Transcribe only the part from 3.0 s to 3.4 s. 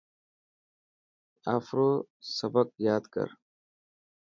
ڪر.